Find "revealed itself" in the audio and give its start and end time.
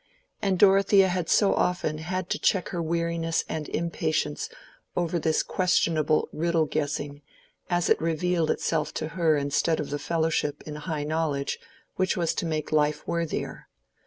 8.01-8.95